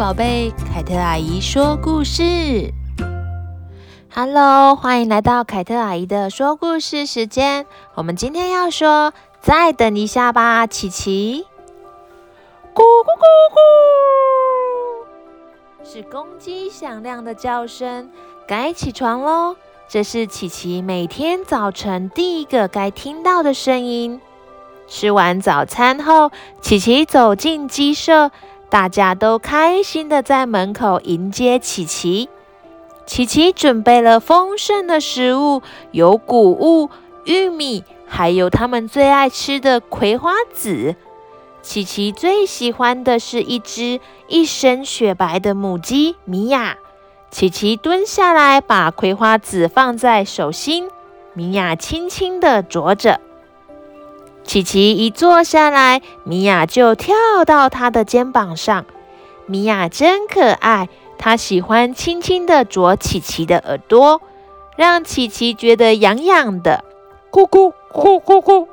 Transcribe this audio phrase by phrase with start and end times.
[0.00, 2.72] 宝贝，凯特阿姨说故事。
[4.10, 7.66] Hello，欢迎来到凯特阿姨的说故事时间。
[7.96, 11.44] 我们今天要说，再等一下吧，琪琪。
[12.74, 13.26] 咕咕咕
[15.84, 18.08] 咕，是公鸡响亮的叫声，
[18.48, 19.54] 该起床喽。
[19.86, 24.18] 这是琪琪每天早晨第一个该听到的声音。
[24.88, 26.30] 吃完早餐后，
[26.62, 28.30] 琪琪走进鸡舍。
[28.70, 32.28] 大家都开心的在门口迎接琪琪。
[33.04, 36.88] 琪琪准备了丰盛的食物，有谷物、
[37.24, 40.94] 玉米，还有他们最爱吃的葵花籽。
[41.60, 46.78] 琪琪最喜欢的是一只一身雪白的母鸡米娅。
[47.30, 50.88] 琪琪蹲下来，把葵花籽放在手心，
[51.34, 53.20] 米娅轻轻的啄着。
[54.50, 57.14] 琪琪一坐下来，米娅就跳
[57.46, 58.84] 到他的肩膀上。
[59.46, 64.20] 米娅真可爱，她喜欢轻轻地啄琪琪的耳朵，
[64.76, 66.84] 让琪琪觉得痒痒的。
[67.30, 68.66] 咕咕咕咕咕，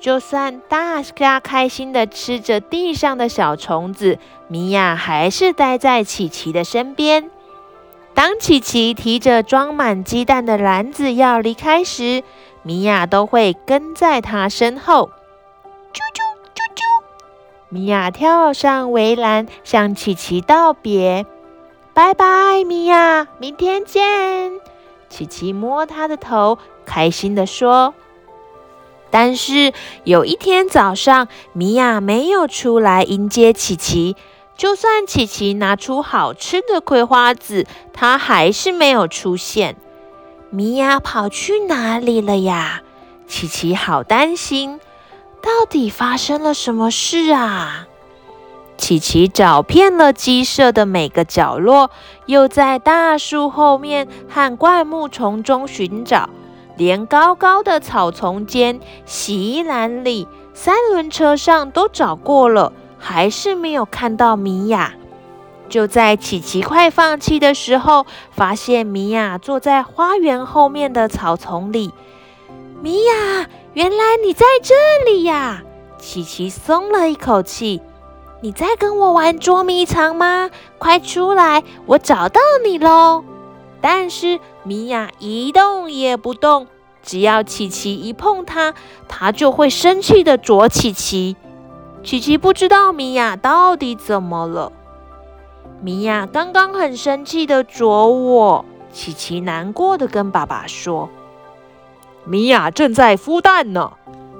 [0.00, 7.28] 就算大家开心地吃着地上的小虫子，米娅还是待在琪琪的身边。
[8.18, 12.24] 当琪琪提着装满鸡蛋的篮子要离开时，
[12.64, 15.12] 米娅都会跟在他身后，
[15.92, 16.18] 啾啾
[16.52, 16.82] 啾啾。
[17.68, 21.26] 米娅跳上围栏，向琪琪道别
[21.94, 24.50] ：“拜拜，米娅，明天见。”
[25.08, 27.94] 琪琪摸她的头，开心地说。
[29.10, 34.16] 但是有一天早上，米娅没有出来迎接琪琪，
[34.58, 39.76] 就算琪琪拿出好吃的葵花籽，它还是没有出现。
[40.50, 42.82] 米娅跑去哪里了呀？
[43.28, 44.80] 琪琪好担心，
[45.40, 47.86] 到底发生了什么事啊？
[48.76, 51.90] 琪琪找遍了鸡舍的每个角落，
[52.26, 56.30] 又在大树后面和灌木丛中寻找，
[56.76, 64.94] 连高高的草丛间、洗衣篮里、三轮车上都找过了，还是没有看到米娅。
[65.68, 71.92] 就在琪琪快放弃的时候，发现米娅坐在花园后面的草丛里。
[72.80, 75.62] 米娅，原来你在这里呀！
[75.98, 77.82] 琪琪松了一口气。
[78.40, 80.48] 你在跟我玩捉迷藏吗？
[80.78, 83.24] 快出来，我找到你喽！
[83.80, 86.68] 但是米娅一动也不动，
[87.02, 88.74] 只要琪琪一碰它，
[89.08, 91.36] 它就会生气地啄琪琪。
[92.08, 94.72] 琪琪不知道米娅到底怎么了。
[95.82, 101.10] 米娅刚刚很生气的啄我，琪琪难过的跟爸爸说
[102.24, 103.92] ：“米娅正在孵蛋呢，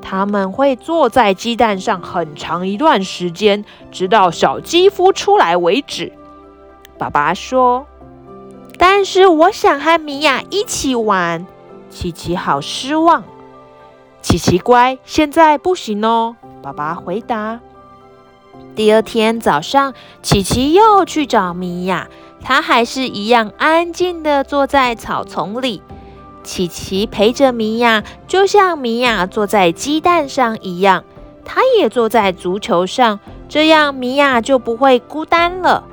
[0.00, 6.14] 他们会坐在鸡蛋上很长一段时间，直到小鸡孵出来为止。”
[6.96, 7.86] 爸爸说
[8.80, 11.46] ：“但是我想和米娅一起玩。”
[11.92, 13.22] 琪琪好失望。
[14.22, 16.36] 琪琪乖，现在不行哦。
[16.62, 17.60] 爸爸回答。
[18.74, 22.08] 第二天早上，琪琪又去找米娅，
[22.42, 25.82] 她还是一样安静地坐在草丛里。
[26.42, 31.04] 琪琪陪着米娅，就像米娅坐在鸡蛋上一样，
[31.44, 35.84] 她也坐在足球上，这样米娅就不会孤单了。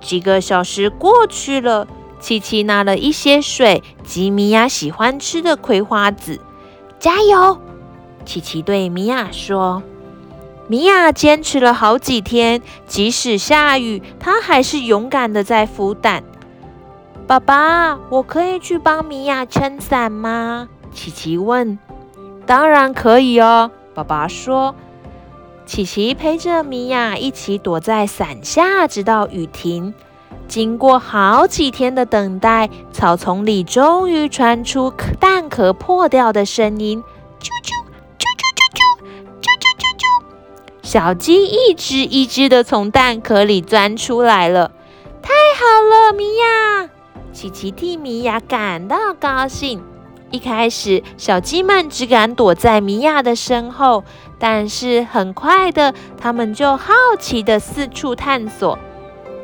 [0.00, 1.86] 几个小时过去了，
[2.20, 6.40] 琪琪拿了一些水及米娅喜欢吃的葵花籽。
[6.98, 7.60] 加油！
[8.26, 9.82] 琪琪对米娅说。
[10.68, 16.24] 米娅坚持了好几天，即使下雨，她还是勇敢的在孵蛋。
[17.26, 20.68] 爸爸，我可以去帮米娅撑伞吗？
[20.92, 21.78] 琪琪问。
[22.44, 24.74] 当然可以哦，爸爸说。
[25.64, 29.94] 琪琪陪着米娅一起躲在伞下，直到雨停。
[30.48, 37.02] 经过好几天的等待，草丛里终于传出蛋壳破掉的声音。
[40.86, 44.70] 小鸡一只一只的从蛋壳里钻出来了，
[45.20, 46.88] 太好了，米娅！
[47.32, 49.82] 琪琪替米娅感到高兴。
[50.30, 54.04] 一开始，小鸡们只敢躲在米娅的身后，
[54.38, 58.78] 但是很快的，它们就好奇的四处探索。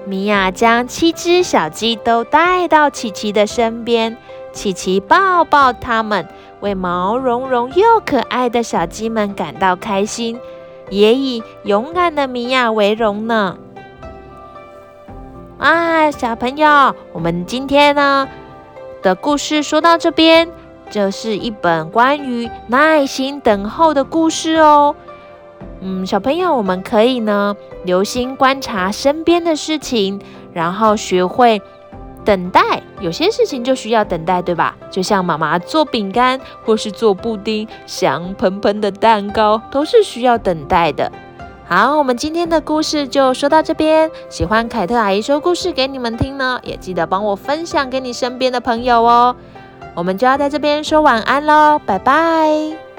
[0.07, 4.17] 米娅将七只小鸡都带到琪琪的身边，
[4.53, 6.25] 琪琪抱抱它们，
[6.61, 10.39] 为毛茸茸又可爱的小鸡们感到开心。
[10.91, 13.59] 也以勇敢的米娅为荣呢。
[15.59, 18.29] 啊，小朋友，我们今天呢
[19.03, 20.49] 的故事说到这边，
[20.91, 24.97] 这是一本关于耐心等候的故事哦。
[25.81, 30.21] 嗯，小朋友，我们可以呢，留心观察身边的事情，
[30.53, 31.63] 然后学会
[32.25, 32.61] 等待。
[33.01, 34.77] 有些事情就需要等待，对吧？
[34.91, 41.11] 就像妈妈做饼干或是做布丁，香喷喷的蛋糕都是需要等待的。
[41.65, 44.11] 好，我们今天的故事就说到这边。
[44.29, 49.35] 喜欢凯特阿姨说故事给你们听呢，也记得帮我分享给你身边的朋友哦。
[49.95, 52.92] 我们就要在这边说晚安喽，拜拜。